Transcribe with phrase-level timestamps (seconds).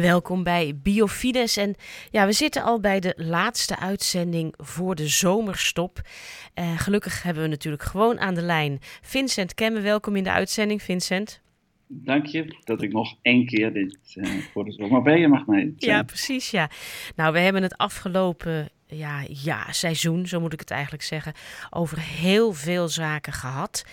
[0.00, 1.56] Welkom bij Biofides.
[1.56, 1.74] En
[2.10, 6.00] ja, we zitten al bij de laatste uitzending voor de zomerstop.
[6.54, 9.80] Uh, gelukkig hebben we natuurlijk gewoon aan de lijn Vincent Kemme.
[9.80, 11.40] Welkom in de uitzending, Vincent.
[11.86, 15.46] Dank je dat ik nog één keer dit uh, voor de zomer bij je mag
[15.46, 15.74] mee.
[15.76, 16.50] Ja, precies.
[16.50, 16.70] Ja.
[17.14, 21.32] Nou, we hebben het afgelopen ja, ja, seizoen, zo moet ik het eigenlijk zeggen,
[21.70, 23.84] over heel veel zaken gehad.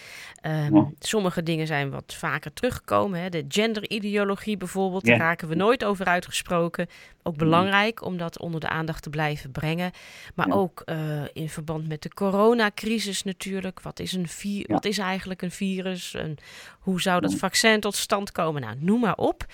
[0.42, 3.20] Ehm, sommige dingen zijn wat vaker teruggekomen.
[3.20, 3.30] Hè.
[3.30, 6.88] De genderideologie bijvoorbeeld, daar raken we nooit over uitgesproken.
[7.24, 9.92] Ook belangrijk om dat onder de aandacht te blijven brengen.
[10.36, 13.82] Maar ook eh, in verband met de coronacrisis natuurlijk.
[13.82, 16.14] Wat is, een vi wat is eigenlijk een virus?
[16.14, 16.36] En
[16.80, 18.62] hoe zou dat vaccin tot stand komen?
[18.62, 19.46] Nou, noem maar op.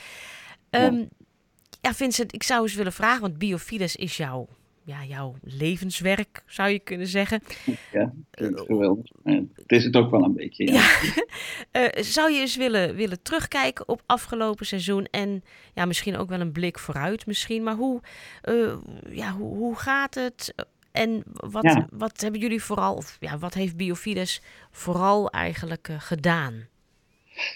[0.69, 1.09] Um,
[1.81, 4.47] ja, Vincent, ik zou eens willen vragen, want Biofides is jouw
[4.89, 7.41] ja, jouw levenswerk, zou je kunnen zeggen.
[7.91, 9.05] Ja, geweldig.
[9.23, 10.71] Het is het ook wel een beetje.
[10.71, 10.89] Ja.
[11.71, 16.39] Eh, zou je eens willen, willen terugkijken op afgelopen seizoen en ja, misschien ook wel
[16.39, 18.01] een blik vooruit misschien, maar hoe,
[18.43, 18.73] uh,
[19.09, 20.53] ja, hoe, hoe gaat het?
[20.91, 24.41] En wat, wat hebben jullie vooral, of ja, wat heeft Biofides
[24.71, 26.67] vooral eigenlijk uh, gedaan?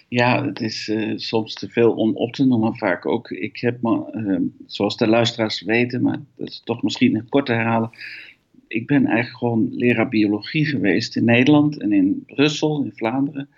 [0.09, 2.75] Ja, het is uh, soms te veel om op te noemen.
[2.75, 3.31] Vaak ook.
[3.31, 7.53] Ik heb me, uh, zoals de luisteraars weten, maar dat is toch misschien kort te
[7.53, 7.89] herhalen.
[8.67, 13.49] Ik ben eigenlijk gewoon leraar biologie geweest in Nederland en in Brussel, in Vlaanderen.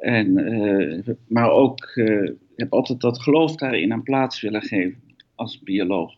[0.00, 2.00] En, uh, maar ook
[2.56, 5.00] heb altijd dat geloof daarin een plaats willen geven
[5.34, 6.14] als bioloog.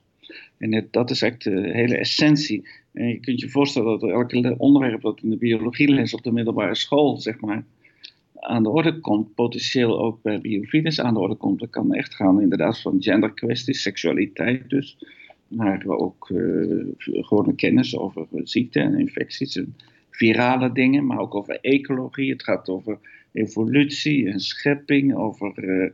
[0.59, 2.69] En dat is eigenlijk de hele essentie.
[2.93, 6.75] En je kunt je voorstellen dat elke onderwerp dat in de biologieles op de middelbare
[6.75, 7.65] school, zeg maar,
[8.41, 11.61] aan de orde komt, potentieel ook bij biofides aan de orde komt.
[11.61, 14.99] Dat kan echt gaan inderdaad van genderkwesties, seksualiteit dus,
[15.49, 19.77] maar ook uh, gewone kennis over ziekten en infecties en
[20.11, 22.31] virale dingen, maar ook over ecologie.
[22.31, 22.99] Het gaat over
[23.33, 25.65] evolutie en schepping, over...
[25.65, 25.91] Uh,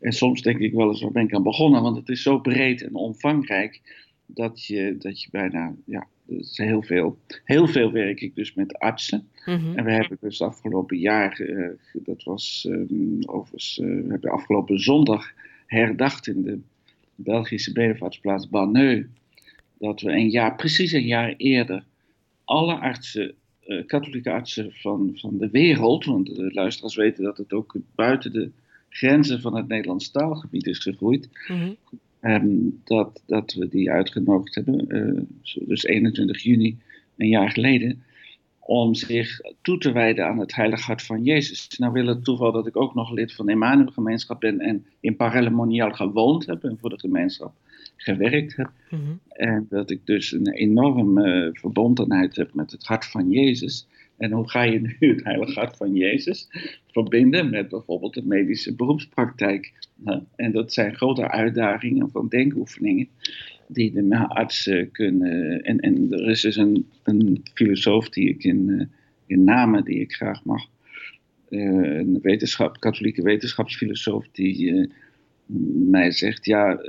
[0.00, 1.82] en soms denk ik wel eens, waar ben ik aan begonnen?
[1.82, 3.80] Want het is zo breed en omvangrijk
[4.26, 7.18] dat je, dat je bijna ja, is heel veel.
[7.44, 9.28] Heel veel werk ik dus met artsen.
[9.44, 9.76] Mhm.
[9.76, 14.78] En we hebben dus afgelopen jaar, uh, dat was um, overigens, uh, we hebben afgelopen
[14.78, 15.32] zondag
[15.66, 16.60] herdacht in de
[17.14, 19.06] Belgische bedevaartsplaats Banneux.
[19.78, 21.84] Dat we een jaar, precies een jaar eerder,
[22.44, 23.34] alle artsen,
[23.66, 28.32] uh, katholieke artsen van, van de wereld, want de luisteraars weten dat het ook buiten
[28.32, 28.50] de
[28.88, 31.28] grenzen van het Nederlands taalgebied is gegroeid.
[31.48, 31.76] Mm
[32.20, 35.20] Um, dat, dat we die uitgenodigd hebben, uh,
[35.68, 36.78] dus 21 juni,
[37.16, 38.02] een jaar geleden,
[38.58, 41.78] om zich toe te wijden aan het heilige hart van Jezus.
[41.78, 44.86] Nou wil het toeval dat ik ook nog lid van de Emmanuel gemeenschap ben en
[45.00, 47.52] in Parallel gewoond heb en voor de gemeenschap
[47.96, 48.70] gewerkt heb.
[48.90, 49.20] Mm -hmm.
[49.28, 53.86] En dat ik dus een enorme verbondenheid heb met het hart van Jezus.
[54.18, 56.48] En hoe ga je nu het heilige hart van Jezus
[56.86, 59.72] verbinden met bijvoorbeeld de medische beroepspraktijk?
[60.36, 63.08] En dat zijn grote uitdagingen van denkoefeningen
[63.68, 65.62] die de artsen kunnen.
[65.62, 68.86] En, en er is dus een, een filosoof die ik in, eh,
[69.26, 70.66] in namen die ik graag mag.
[71.48, 71.60] Eh,
[71.96, 74.86] een wetenschap, katholieke wetenschapsfilosoof die uh,
[75.90, 76.80] mij zegt: Ja,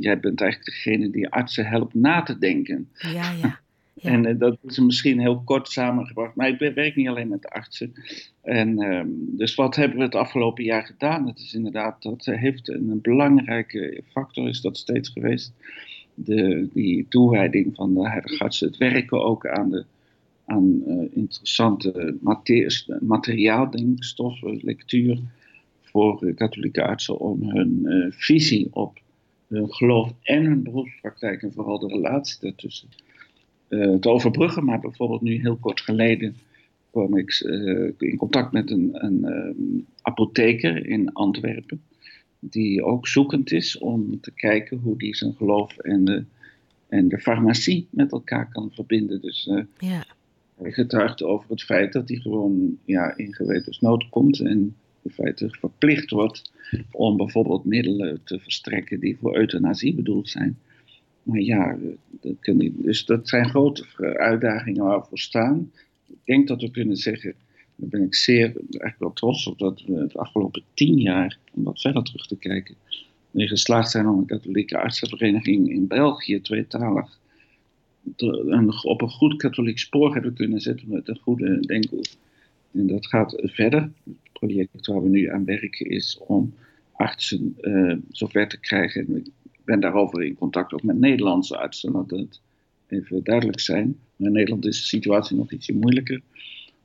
[0.00, 2.88] jij bent eigenlijk degene die artsen helpt na te denken.
[2.92, 3.61] Ja, ja.
[4.00, 6.34] En uh, dat is misschien heel kort samengebracht.
[6.34, 7.92] Maar ik werk niet alleen met artsen.
[8.42, 9.02] En, uh,
[9.36, 11.26] dus wat hebben we het afgelopen jaar gedaan?
[11.26, 15.52] Het is inderdaad, dat heeft een, belangrijke factor is dat steeds geweest.
[16.14, 18.66] De, die toewijding van de heilige artsen.
[18.66, 19.84] Het werken ook aan, de,
[20.44, 22.16] aan uh, interessante
[23.00, 25.18] materiaal, denk stoffen, lectuur.
[25.82, 28.98] Voor katholieke artsen om hun eh, visie op
[29.48, 31.42] hun geloof en hun beroepspraktijk.
[31.42, 32.88] En vooral de relatie daartussen
[34.00, 34.64] te overbruggen.
[34.64, 36.36] Maar bijvoorbeeld nu heel kort geleden
[36.90, 41.82] kwam ik uh, in contact met een, een um, apotheker in Antwerpen.
[42.38, 46.24] Die ook zoekend is om te kijken hoe die zijn geloof en de,
[46.88, 49.20] en de farmacie met elkaar kan verbinden.
[49.20, 50.04] Dus ja.
[50.56, 54.40] hij getuigt over het feit dat hij gewoon ja, in gewetensnood komt.
[54.40, 56.50] En in feite verplicht wordt
[56.90, 60.58] om bijvoorbeeld middelen te verstrekken die voor euthanasie bedoeld zijn.
[61.22, 61.78] Maar ja,
[62.20, 62.82] dat kan niet.
[62.82, 63.84] Dus dat zijn grote
[64.18, 65.70] uitdagingen waar we voor staan.
[66.08, 67.34] Ik denk dat we kunnen zeggen,
[67.76, 71.62] daar ben ik zeer eigenlijk wel trots op, dat we het afgelopen tien jaar, om
[71.62, 72.74] wat verder terug te kijken,
[73.32, 77.20] in geslaagd zijn om een katholieke artsenvereniging in België, tweetalig,
[78.82, 82.00] op een goed katholiek spoor hebben kunnen zetten met een goede denkel.
[82.72, 83.92] En dat gaat verder.
[84.04, 86.54] Het project waar we nu aan werken is om
[86.92, 89.32] artsen uh, zover te krijgen
[89.64, 92.40] ben daarover in contact ook met Nederlandse artsen, laat het
[92.86, 93.96] even duidelijk zijn.
[94.16, 96.20] Maar in Nederland is de situatie nog ietsje moeilijker.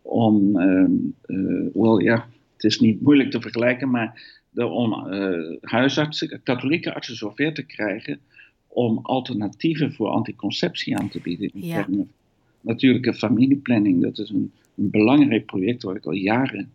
[0.01, 7.15] Om, uh, ja, het is niet moeilijk te vergelijken, maar om uh, huisartsen, katholieke artsen
[7.15, 8.19] zover te krijgen
[8.67, 11.51] om alternatieven voor anticonceptie aan te bieden.
[11.53, 11.87] In ja.
[12.61, 16.71] natuurlijke familieplanning, dat is een, een, belangrijk project waar ik al jaren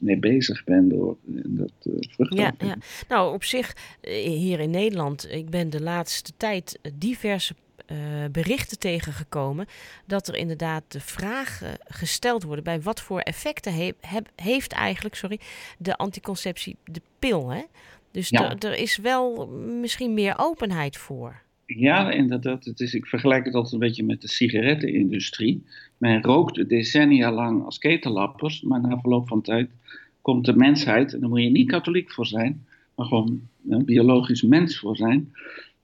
[0.00, 2.76] mee bezig ben door dat uh, ja, ja,
[3.08, 7.54] nou op zich hier in Nederland, ik ben de laatste tijd diverse
[7.86, 7.98] uh,
[8.32, 9.66] berichten tegengekomen
[10.06, 13.94] dat er inderdaad de vraag gesteld worden bij wat voor effecten
[14.34, 15.40] heeft eigenlijk sorry,
[15.78, 17.50] de anticonceptie, de pil.
[17.50, 17.62] Hè?
[18.10, 19.46] Dus er is wel
[19.80, 21.44] misschien meer openheid voor.
[21.66, 22.64] Ja, inderdaad.
[22.64, 25.64] Het is, ik vergelijk het altijd een beetje met de sigarettenindustrie.
[25.98, 29.70] Men rookte decennia lang als ketellappers, maar na verloop van tijd
[30.22, 34.42] komt de mensheid, en daar moet je niet katholiek voor zijn, maar gewoon een biologisch
[34.42, 35.32] mens voor zijn,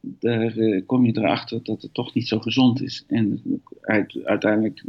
[0.01, 3.05] daar uh, kom je erachter dat het toch niet zo gezond is.
[3.07, 3.43] En
[3.81, 4.85] uit, uiteindelijk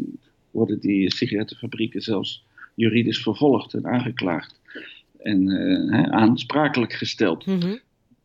[0.52, 2.44] worden die sigarettenfabrieken zelfs
[2.76, 4.60] juridisch vervolgd en aangeklaagd
[5.18, 7.46] en uh, aansprakelijk gesteld.
[7.46, 7.80] Mm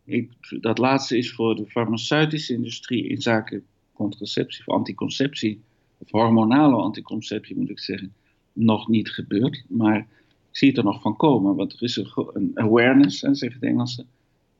[0.09, 0.31] ik,
[0.61, 5.61] dat laatste is voor de farmaceutische industrie in zaken contraceptie of anticonceptie,
[5.99, 8.13] of hormonale anticonceptie moet ik zeggen,
[8.53, 9.65] nog niet gebeurd.
[9.69, 11.97] Maar ik zie het er nog van komen, want er is
[12.33, 14.07] een, awareness, en zeggen de Engelsen,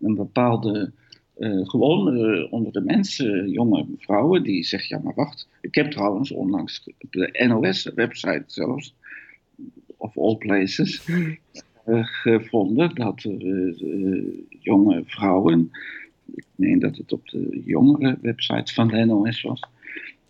[0.01, 0.93] een bepaalde,
[1.39, 5.91] uh, gewoon uh, onder de mensen, jonge vrouwen, die zeggen, ja maar wacht, ik heb
[5.91, 8.95] trouwens onlangs op de NOS-website zelfs,
[9.97, 11.03] of all places,
[12.23, 13.75] gevonden dat er
[14.61, 15.71] jonge vrouwen,
[16.35, 19.61] ik meen dat het op de jongere website van de NOS was,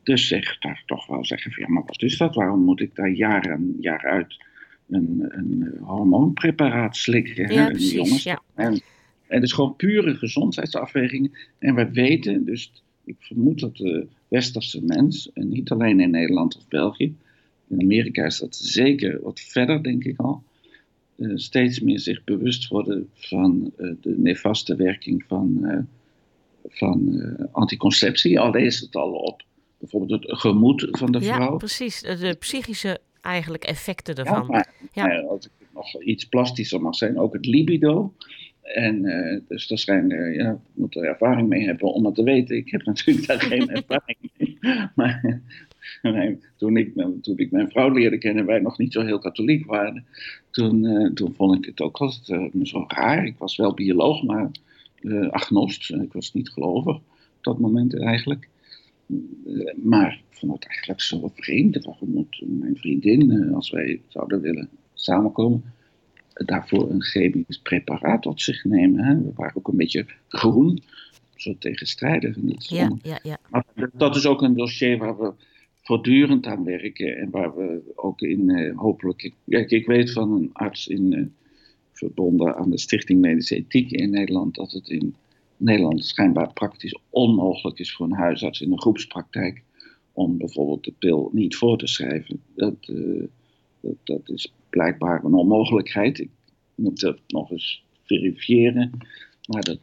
[0.08, 2.34] dus zeg daar toch wel zeggen van ja, maar wat is dat?
[2.34, 4.36] Waarom moet ik daar jaar en jaar uit
[4.88, 7.52] een, een hormoonpreparaat slikken?
[7.52, 8.22] Ja, precies, jongens?
[8.22, 8.42] ja.
[8.54, 8.80] En, en
[9.26, 11.32] het is gewoon pure gezondheidsafwegingen.
[11.58, 12.72] En wij weten, dus
[13.04, 17.14] ik vermoed dat de westerse mens, en niet alleen in Nederland of België,
[17.68, 20.42] in Amerika is dat zeker wat verder, denk ik al,
[21.16, 25.78] uh, steeds meer zich bewust worden van uh, de nefaste werking van, uh,
[26.68, 28.40] van anticonceptie.
[28.40, 29.46] Al is het al op
[29.78, 31.50] bijvoorbeeld het gemoed van de vrouw.
[31.50, 32.00] Ja, precies.
[32.00, 34.40] De psychische eigenlijk effecten ervan.
[34.40, 35.20] Ja, maar, ja.
[35.20, 38.14] Als ik nog iets plastischer mag zijn, ook het libido.
[38.62, 39.02] En
[39.48, 42.56] dus daar zijn, ja, ik moet er ervaring mee hebben om het te weten.
[42.56, 44.58] Ik heb natuurlijk daar geen ervaring mee.
[44.94, 45.42] Maar
[46.56, 46.92] toen, ik,
[47.22, 50.06] toen ik mijn vrouw leerde kennen, wij nog niet zo heel katholiek waren,
[50.50, 53.24] toen, uh, toen vond ik het ook altijd uh, zo raar.
[53.24, 54.50] Ik was wel bioloog, maar
[55.30, 55.90] agnost.
[55.90, 57.02] Ik was niet gelovig op
[57.40, 58.48] dat moment eigenlijk.
[59.82, 61.84] Maar ik vond het eigenlijk zo vreemd.
[61.84, 65.62] Waarom moet mijn vriendin, als wij zouden willen samenkomen,
[66.32, 69.04] daarvoor een chemisch preparaat tot zich nemen?
[69.04, 69.22] Hè?
[69.22, 70.82] We waren ook een beetje groen,
[71.36, 72.36] zo tegenstrijdig.
[72.56, 73.38] ja, ja, ja.
[73.50, 75.32] Maar dat is ook een dossier waar we
[75.82, 79.32] voortdurend aan werken en waar we ook in uh, hopelijk.
[79.48, 81.26] Kijk, ik weet van een arts in, uh,
[81.92, 85.14] verbonden aan de Stichting Medische Ethiek in Nederland dat het in
[85.58, 89.62] Nederland schijnbaar praktisch onmogelijk is voor een huisarts in een groepspraktijk
[90.12, 92.42] om bijvoorbeeld de pil niet voor te schrijven.
[92.54, 93.24] Dat, uh,
[93.80, 96.18] dat, dat, is blijkbaar een onmogelijkheid.
[96.18, 96.30] Ik
[96.74, 98.90] moet dat nog eens verifiëren.
[99.46, 99.78] Maar dat,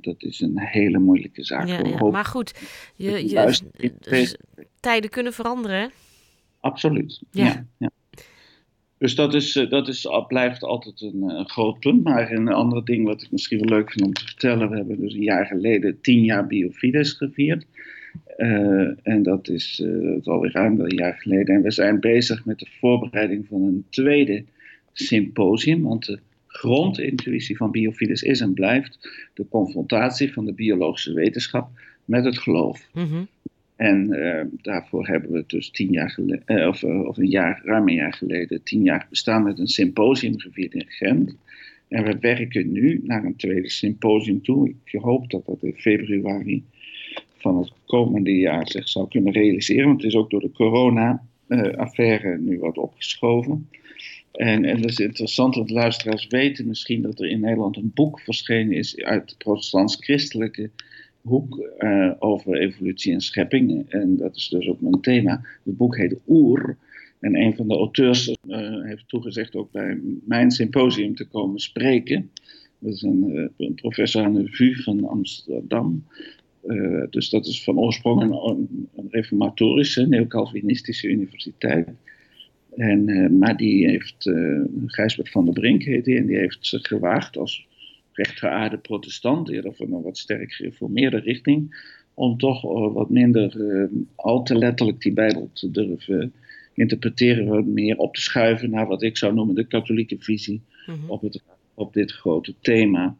[0.00, 1.68] dat is een hele moeilijke zaak.
[1.68, 2.10] Ja, ja.
[2.10, 2.54] Maar goed,
[2.94, 4.36] je, je,
[4.80, 5.90] tijden kunnen veranderen.
[6.60, 7.22] Absoluut.
[7.30, 7.66] Ja.
[7.78, 7.90] ja,
[8.98, 12.04] Dus dat, is, eh, dat is, blijft altijd een, een, groot punt.
[12.04, 14.70] Maar een ander ding wat ik misschien wel leuk vind om te vertellen.
[14.70, 17.64] We hebben dus een jaar geleden tien jaar Biofides gevierd.
[18.36, 21.54] Uh, en dat is, uh, dat alweer ruim een jaar geleden.
[21.54, 24.44] En we zijn bezig met de voorbereiding van een tweede
[24.92, 25.82] symposium.
[25.82, 31.68] Want de grondintuïtie van Biofides is en blijft de confrontatie van de biologische wetenschap
[32.04, 32.88] met het geloof.
[32.92, 33.28] Mm
[33.78, 37.60] En uh, daarvoor hebben we dus tien jaar geleden, uh, of, uh, of, een jaar,
[37.64, 41.36] ruim een jaar geleden, tien jaar bestaan met een symposium gevierd in Gent.
[41.88, 44.74] En we werken nu naar een tweede symposium toe.
[44.84, 46.64] Ik hoop dat dat in februari
[47.36, 49.86] van het komende jaar zich zou kunnen realiseren.
[49.86, 53.68] Want het is ook door de corona-affaire nu wat opgeschoven.
[54.32, 58.72] En, dat is interessant, want luisteraars weten misschien dat er in Nederland een boek verschenen
[58.72, 60.70] is uit protestants-christelijke
[61.22, 63.90] hoek uh, over evolutie en schepping.
[63.90, 65.40] En dat is dus ook mijn thema.
[65.64, 66.76] Het boek heet Oer.
[67.20, 72.30] En een van de auteurs uh, heeft toegezegd ook bij mijn symposium te komen spreken.
[72.78, 76.04] Dat is een, een professor aan de VU van Amsterdam.
[77.10, 81.88] dus dat is van oorsprong een, een reformatorische, neocalvinistische universiteit.
[82.78, 86.66] En, uh, maar die heeft, uh, Gijsbert van der Brink heet die, en die heeft
[86.66, 87.67] zich gewaagd als
[88.18, 94.42] rechtgeaarde protestant, eerder van een wat sterk gereformeerde richting, om toch uh, wat minder al
[94.42, 96.32] te letterlijk die Bijbel te durven
[96.74, 100.94] interpreteren, wat meer op te schuiven naar wat ik zou noemen de katholieke visie mm
[100.94, 101.10] -hmm.
[101.10, 101.42] op het
[101.78, 103.16] op dit grote thema.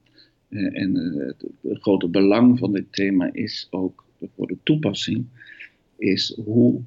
[0.49, 4.05] Uh, en het, het, grote belang van dit thema is ook
[4.37, 5.27] voor de toepassing,
[5.97, 6.81] is hoe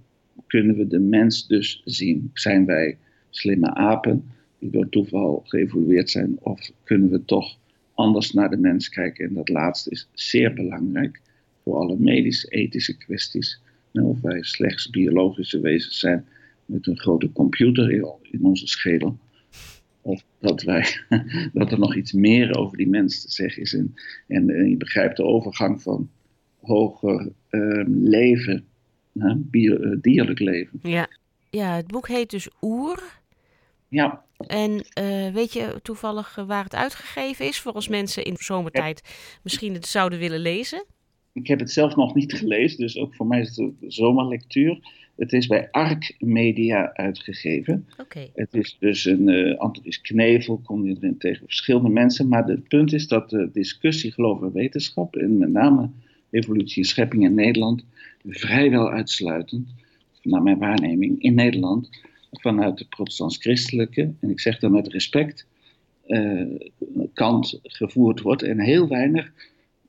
[0.48, 2.30] kunnen we de mens dus zien?
[2.34, 2.98] Zijn wij
[3.30, 4.24] slimme apen
[4.60, 7.58] die door toeval geëvolueerd zijn, of kunnen we toch
[8.02, 9.28] anders naar de mens kijken?
[9.28, 11.22] En dat laatste is zeer belangrijk
[11.64, 13.62] voor alle medisch-ethische kwesties.
[13.92, 16.26] Nou, of wij slechts biologische wezens zijn
[16.66, 17.92] met een grote computer
[18.22, 19.18] in onze schedel.
[20.02, 20.86] Of dat, wij,
[21.54, 23.74] dat er nog iets meer over die mens te zeggen is.
[23.74, 23.96] En,
[24.28, 26.10] en, je begrijpt de overgang van
[26.62, 28.66] hoger uh, leven,
[29.14, 30.80] uh, bio, dierlijk leven.
[30.84, 31.08] Ja.
[31.50, 33.20] ja, het boek heet dus Oer.
[33.88, 34.24] Ja.
[34.48, 37.60] En uh, weet je toevallig waar het uitgegeven is?
[37.60, 39.02] Voor als mensen in zomertijd
[39.44, 40.86] misschien het zouden willen lezen?
[41.34, 44.80] Ik heb het zelf nog niet gelezen, dus ook voor mij is het een zomerlectuur.
[45.16, 47.88] Het is bij Arc Media uitgegeven.
[48.00, 48.32] Okay.
[48.34, 52.28] Het is dus een uh, Antonis Knevel, kom je erin tegen verschillende mensen.
[52.28, 55.90] Maar het punt is dat de discussie geloof en wetenschap, en met name
[56.30, 57.86] evolutie en schepping in Nederland,
[58.26, 59.70] vrijwel uitsluitend,
[60.22, 61.90] naar mijn waarneming, in Nederland,
[62.32, 65.48] vanuit de protestants-christelijke, en ik zeg dat met respect,
[66.08, 66.60] uh,
[67.14, 68.44] kant gevoerd wordt.
[68.44, 69.32] En heel weinig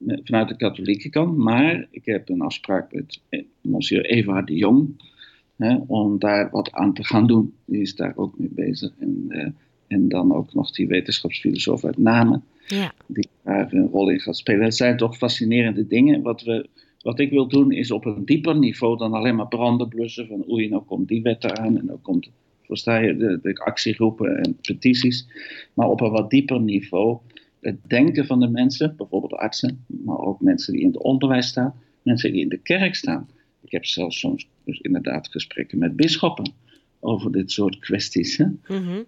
[0.06, 1.36] vanuit de katholieke kant.
[1.36, 3.20] Maar ik heb een afspraak met
[3.60, 5.10] monsieur Eva de Jong.
[5.56, 7.54] Hè, om daar wat aan te gaan doen.
[7.64, 8.92] Die is daar ook mee bezig.
[8.98, 9.46] En, uh,
[9.86, 12.44] en dan ook nog die wetenschapsfilosoof uit Namen.
[12.66, 12.92] Ja.
[13.06, 14.64] Die daar een rol in gaat spelen.
[14.64, 16.22] Het zijn toch fascinerende dingen.
[16.22, 16.68] Wat, we,
[17.02, 20.26] wat ik wil doen is op een dieper niveau dan alleen maar branden blussen.
[20.26, 21.78] Van oei, nou komt die wet eraan.
[21.78, 22.30] En dan komt,
[22.62, 25.26] versta je, de, de actiegroepen en petities.
[25.74, 27.18] Maar op een wat dieper niveau
[27.60, 31.74] het denken van de mensen, bijvoorbeeld artsen, maar ook mensen die in het onderwijs staan,
[32.02, 33.28] mensen die in de kerk staan.
[33.60, 36.52] Ik heb zelfs soms dus inderdaad gesprekken met bisschoppen
[37.00, 38.36] over dit soort kwesties.
[38.36, 38.46] Hè?
[38.66, 39.06] Mm-hmm.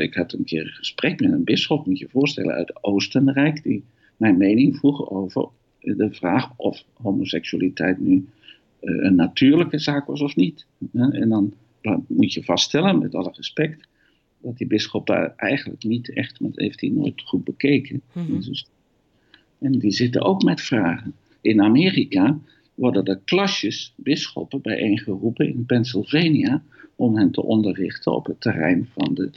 [0.00, 3.62] Ik had een keer een gesprek met een bisschop, moet je je voorstellen, uit Oostenrijk,
[3.62, 3.84] die
[4.16, 5.48] mijn mening vroeg over
[5.94, 8.26] de vraag of homoseksualiteit nu
[8.80, 10.66] een natuurlijke zaak was of niet.
[10.92, 11.52] En dan
[12.06, 13.88] moet je vaststellen, met alle respect,
[14.38, 18.02] dat die bisschop daar eigenlijk niet echt, met heeft hij nooit goed bekeken.
[18.12, 18.40] Mhm.
[19.58, 21.14] En die zitten ook met vragen.
[21.40, 22.38] In Amerika
[22.74, 26.62] worden er klasjes bisschoppen bijeengeroepen in Pennsylvania
[26.96, 29.30] om hen te onderrichten op het terrein van de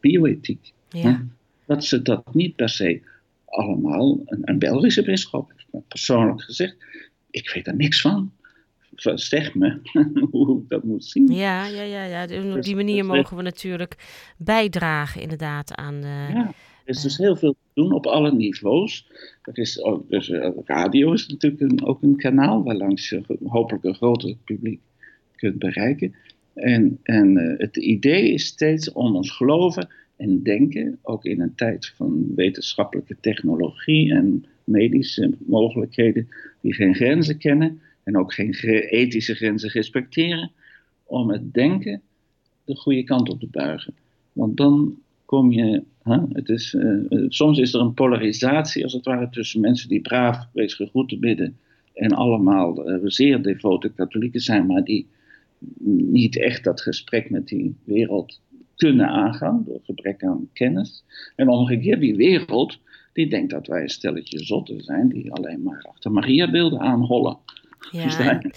[0.00, 0.72] bioethiek.
[0.88, 1.26] Ja.
[1.66, 3.00] Dat ze dat niet per se
[3.44, 5.52] allemaal, een, een Belgische bisschop
[5.88, 6.76] persoonlijk gezegd,
[7.30, 8.32] ik weet er niks van
[9.14, 9.78] zeg me
[10.30, 11.26] hoe ik dat moet zien.
[11.34, 12.26] Ja, ja, ja, ja.
[12.26, 13.96] Dus op Dus die manier dat is- mogen we natuurlijk
[14.36, 15.94] bijdragen inderdaad aan...
[15.94, 16.46] eh, Ja,
[16.84, 19.10] er is dus heel veel te doen op alle niveaus.
[19.42, 23.84] Er is ook, dus, eh, radio is natuurlijk een, ook een kanaal waarlangs je hopelijk
[23.84, 24.80] een groter publiek
[25.36, 26.14] kunt bereiken.
[26.54, 31.54] En, en eh, het idee is steeds om ons geloven en denken, ook in een
[31.54, 36.28] tijd van wetenschappelijke technologie en medische mogelijkheden
[36.60, 38.52] die geen grenzen kennen en ook geen
[38.88, 40.50] ethische grenzen respecteren,
[41.04, 42.02] om het denken
[42.64, 43.94] de goede kant op te buigen.
[44.32, 45.82] Want dan kom je.
[46.32, 50.00] Het is, eh, eh, soms is er een polarisatie, als het ware, tussen mensen die
[50.00, 51.56] braaf wees gegroeten bidden.
[51.94, 55.06] en allemaal eh, zeer devote katholieken zijn, maar die
[56.10, 58.40] niet echt dat gesprek met die wereld
[58.76, 59.62] kunnen aangaan.
[59.66, 61.04] door gebrek aan kennis.
[61.36, 62.78] En omgekeerd, die wereld.
[63.18, 65.08] Die denkt dat wij een stelletje zotten zijn.
[65.08, 67.38] die alleen maar achter Mariabeelden aanhollen.
[67.90, 68.52] ja, en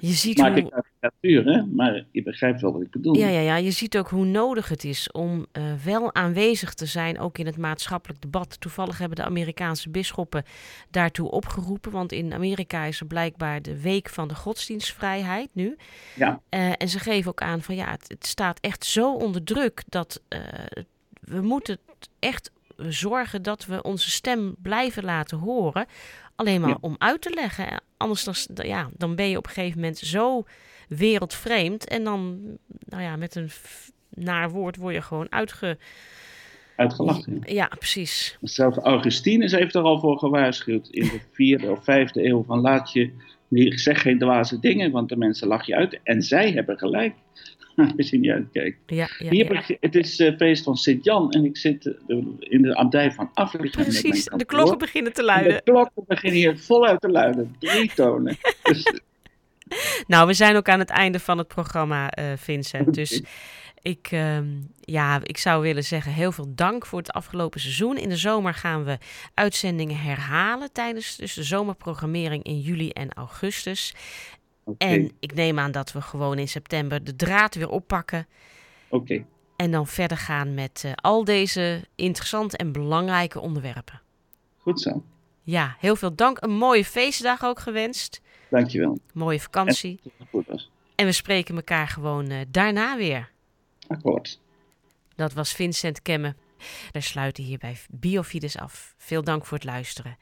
[0.00, 0.12] je?
[0.12, 0.58] ziet Maak hoe...
[0.58, 1.66] ik karikatuur, hè?
[1.66, 3.16] Maar je begrijpt wel wat ik bedoel.
[3.16, 6.86] Ja, ja, ja, je ziet ook hoe nodig het is om eh, wel aanwezig te
[6.86, 8.60] zijn, ook in het maatschappelijk debat.
[8.60, 10.44] Toevallig hebben de Amerikaanse bisschoppen
[10.90, 15.76] daartoe opgeroepen, want in Amerika is er blijkbaar de week van de godsdienstvrijheid nu.
[16.16, 16.40] Ja.
[16.48, 19.82] Eh, en ze geven ook aan van ja, het, het staat echt zo onder druk
[19.88, 20.40] dat eh,
[21.20, 21.78] we moeten
[22.18, 22.50] echt
[22.88, 25.86] zorgen dat we onze stem blijven laten horen.
[26.36, 26.78] Alleen maar Ja.
[26.80, 27.82] om uit te leggen.
[27.96, 30.44] Anders dan, ja, dan ben je op een gegeven moment zo
[30.88, 31.88] wereldvreemd.
[31.88, 32.40] En dan,
[32.88, 33.50] nou ja, met een
[34.10, 35.78] naar woord word je gewoon uitge...
[36.76, 37.42] Uitgelachen.
[37.44, 37.52] ja.
[37.52, 38.38] Ja, precies.
[38.40, 42.92] Zelfs Augustinus heeft er al voor gewaarschuwd in de vierde of vijfde eeuw van laat
[42.92, 43.12] je,
[43.78, 45.98] zeg geen dwaze dingen, want de mensen lach je uit.
[46.02, 47.14] En zij hebben gelijk,
[47.96, 48.76] als je niet uitkijkt.
[48.86, 49.54] Ja, ja, Hier ja.
[49.54, 53.12] heb ik- het is eh, feest van Sint-Jan en ik zit eh, in de abdij
[53.12, 55.52] van mijn Precies, de klokken beginnen te En luiden.
[55.64, 58.36] De klokken beginnen hier voluit te luiden, drie tonen.
[58.62, 58.92] Dus,
[60.06, 62.94] Nou, we zijn ook aan het einde van het programma, eh, Vincent.
[62.94, 63.22] Dus
[63.88, 64.46] Ik, ehm,
[64.80, 67.96] ja, ik zou willen zeggen heel veel dank voor het afgelopen seizoen.
[67.96, 68.98] In de zomer gaan we
[69.34, 73.94] uitzendingen herhalen tijdens dus de zomerprogrammering in juli en augustus.
[74.78, 78.26] En ik neem aan dat we gewoon in september de draad weer oppakken.
[78.88, 79.24] Oké.
[79.56, 84.00] En dan verder gaan met eh, al deze interessante en belangrijke onderwerpen.
[84.56, 85.02] Goed zo.
[85.42, 86.42] Ja, heel veel dank.
[86.42, 88.20] Een mooie feestdag ook gewenst.
[88.50, 88.98] Dankjewel.
[89.12, 90.00] Mooie vakantie.
[90.18, 93.36] En, goed en we spreken elkaar gewoon eh, daarna weer
[93.88, 94.40] akkoord.
[95.14, 96.36] Dat was Vincent Kemme.
[96.90, 98.94] Daar sluiten hierbij Biofides af.
[98.96, 100.18] Veel dank voor het luisteren.